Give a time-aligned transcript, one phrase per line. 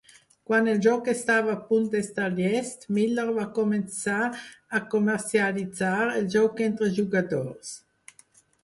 [0.51, 4.19] Quan el joc estava a punt d'estar llest, Miller va començar
[4.81, 7.81] a comercialitzar el joc entre jugadors.